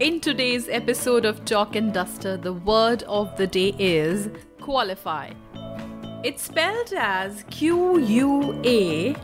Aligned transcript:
In 0.00 0.20
today's 0.20 0.68
episode 0.68 1.24
of 1.24 1.44
Chalk 1.44 1.76
and 1.76 1.92
Duster, 1.92 2.36
the 2.36 2.52
word 2.52 3.02
of 3.02 3.36
the 3.36 3.46
day 3.46 3.74
is 3.78 4.28
qualify. 4.60 5.30
It's 6.24 6.42
spelled 6.42 6.92
as 6.96 7.44
Q 7.50 7.98
U 7.98 8.60
A 8.64 9.14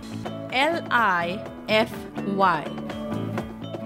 L 0.53 0.87
I 0.91 1.45
F 1.69 1.93
Y. 2.27 2.65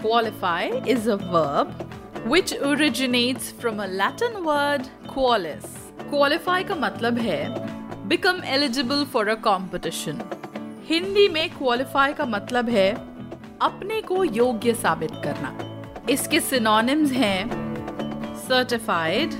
Qualify 0.00 0.64
is 0.86 1.06
a 1.06 1.16
verb 1.16 1.72
which 2.24 2.52
originates 2.52 3.52
from 3.52 3.80
a 3.80 3.86
Latin 3.86 4.44
word 4.44 4.88
qualis. 5.06 5.66
Qualify 6.10 6.62
का 6.64 6.74
मतलब 6.74 7.18
है 7.18 8.08
become 8.08 8.42
eligible 8.42 9.04
for 9.06 9.28
a 9.28 9.36
competition. 9.36 10.20
Hindi 10.84 11.28
में 11.28 11.50
qualify 11.58 12.12
का 12.18 12.26
मतलब 12.26 12.68
है 12.68 12.92
अपने 13.62 14.00
को 14.02 14.24
योग्य 14.24 14.74
साबित 14.74 15.10
करना 15.24 15.58
इसके 16.09 16.39
सिनोनिम्स 16.39 17.11
हैं 17.11 17.49
सर्टिफाइड 18.47 19.33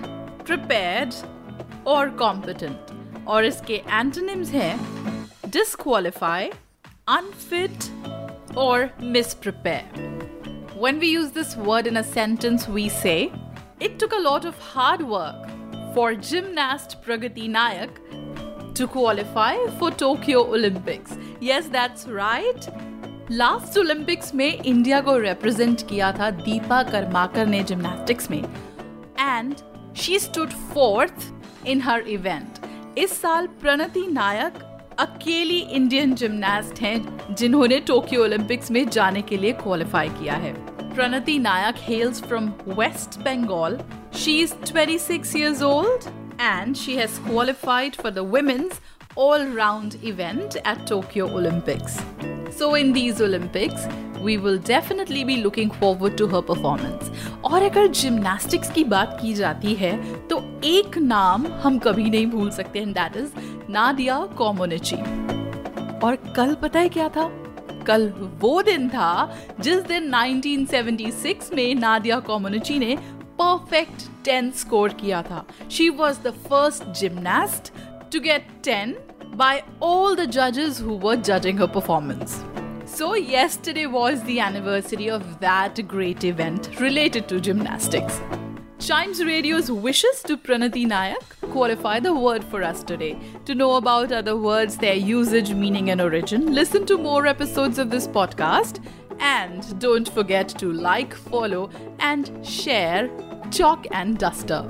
प्रिपेयर्ड 0.46 1.14
और 1.88 2.10
कॉम्पिटेंट 2.18 3.26
और 3.28 3.46
इसके 3.46 3.82
एंटोनिम्स 3.90 4.50
हैं 4.52 4.78
disqualify 5.50 6.52
unfit 7.08 7.92
or 8.58 8.92
misprepare. 9.00 9.86
When 10.76 11.00
we 11.00 11.10
use 11.10 11.32
this 11.32 11.56
word 11.56 11.88
in 11.88 11.98
a 11.98 12.04
sentence, 12.04 12.68
we 12.68 12.90
say, 12.90 13.32
It 13.78 14.00
took 14.00 14.14
a 14.14 14.20
lot 14.20 14.46
of 14.46 14.58
hard 14.58 15.02
work 15.02 15.50
for 15.94 16.16
gymnast 16.16 17.02
Pranati 17.04 17.50
Nayak 17.50 18.74
to 18.74 18.88
qualify 18.88 19.58
for 19.78 19.92
Tokyo 19.92 20.42
Olympics. 20.42 21.18
Yes, 21.42 21.68
that's 21.68 22.08
right. 22.08 22.68
Last 23.32 23.78
Olympics 23.78 24.36
में 24.36 24.64
India 24.64 25.00
को 25.02 25.18
represent 25.18 25.82
किया 25.90 26.12
था 26.12 26.30
दीपा 26.30 26.84
कर्माकर 26.84 27.46
ने 27.46 27.64
gymnastics 27.64 28.30
में। 28.32 28.44
And 29.20 29.56
she 29.96 30.20
stood 30.20 30.50
fourth 30.50 31.14
in 31.68 31.82
her 31.82 32.00
event 32.00 32.98
इस 32.98 33.22
साल 33.22 33.48
प्रणति 33.48 34.08
नायक 34.08 34.54
अकेली 35.00 35.60
Indian 35.60 36.14
gymnast 36.16 36.82
हैं 36.82 37.36
जिन्होंने 37.36 37.80
टोक्यो 37.80 38.24
ओलंपिक्स 38.24 38.72
में 38.72 38.90
जाने 38.90 39.22
के 39.22 39.38
लिए 39.38 39.52
क्वालिफाई 39.52 40.10
किया 40.10 40.34
है। 40.34 40.54
Pranati 40.96 41.40
Nayak 41.40 41.76
hails 41.80 42.22
from 42.22 42.54
West 42.68 43.20
Bengal 43.20 43.80
she 44.14 44.40
is 44.42 44.54
26 44.66 45.36
years 45.36 45.66
old 45.72 46.08
and 46.52 46.78
she 46.84 47.02
has 47.02 47.20
qualified 47.32 48.00
for 48.04 48.14
the 48.20 48.28
women's 48.38 48.80
all-round 49.18 50.00
event 50.14 50.62
at 50.66 50.88
Tokyo 50.94 51.28
Olympics. 51.42 52.35
So 52.58 52.68
in 52.76 52.92
these 52.94 53.22
Olympics, 53.22 53.86
we 54.26 54.38
will 54.38 54.58
definitely 54.58 55.24
be 55.30 55.36
looking 55.38 55.72
forward 55.80 56.14
to 56.20 56.28
her 56.28 56.42
performance. 56.42 57.10
और 57.44 57.64
अगर 57.64 57.88
gymnastics 58.02 58.70
की 58.72 58.84
बात 58.84 59.18
की 59.22 59.34
जाती 59.34 59.74
है 59.76 59.92
तो 60.28 60.38
एक 60.66 60.98
नाम 60.98 61.48
हम 61.64 61.80
कभी 61.80 62.10
नहीं 62.10 62.28
भूल 62.28 62.50
सकते 62.52 62.80
and 62.80 62.94
that 62.94 63.18
is 63.18 63.32
Nadia 63.70 64.20
Comaneci. 64.38 64.96
और 66.06 66.16
कल 66.36 66.54
पता 66.62 66.80
है 66.80 66.90
क्या 66.90 67.10
था? 67.10 67.28
कल 67.88 68.08
वो 68.42 68.62
दिन 68.62 68.88
था 68.90 69.10
जिस 69.60 69.82
दिन 69.88 70.10
1976 70.12 71.54
में 71.54 71.76
नादिया 71.76 72.20
कोमोनिची 72.20 72.80
ने 72.80 72.96
परफेक्ट 73.42 74.08
10 74.28 74.54
स्कोर 74.60 74.94
किया 75.02 75.22
था। 75.22 75.46
She 75.72 75.90
was 75.90 76.20
the 76.20 76.32
first 76.50 76.84
gymnast 77.00 77.74
to 78.14 78.20
get 78.20 78.48
10 78.64 78.94
by 79.36 79.64
all 79.80 80.16
the 80.16 80.28
judges 80.28 80.78
who 80.78 80.96
were 80.96 81.18
judging 81.18 81.58
her 81.58 81.68
performance. 81.68 82.44
So, 82.86 83.16
yesterday 83.16 83.88
was 83.88 84.24
the 84.24 84.40
anniversary 84.40 85.10
of 85.10 85.40
that 85.40 85.88
great 85.88 86.24
event 86.24 86.80
related 86.80 87.28
to 87.30 87.42
gymnastics. 87.42 88.22
Chimes 88.80 89.24
Radio's 89.24 89.72
wishes 89.72 90.22
to 90.24 90.38
Pranati 90.38 90.86
Nayak 90.86 91.24
qualify 91.52 92.00
the 92.00 92.14
word 92.14 92.44
for 92.44 92.62
us 92.62 92.84
today. 92.84 93.18
To 93.46 93.56
know 93.56 93.76
about 93.76 94.12
other 94.12 94.38
words, 94.38 94.78
their 94.78 94.94
usage, 94.94 95.54
meaning, 95.54 95.90
and 95.90 96.00
origin, 96.00 96.54
listen 96.54 96.86
to 96.86 96.98
more 96.98 97.26
episodes 97.26 97.80
of 97.80 97.90
this 97.90 98.08
podcast. 98.08 98.86
And 99.20 99.80
don't 99.80 100.08
forget 100.08 100.50
to 100.60 100.72
like, 100.72 101.14
follow, 101.14 101.72
and 102.00 102.46
share 102.46 103.10
Chalk 103.50 103.88
and 103.92 104.18
Duster. 104.18 104.70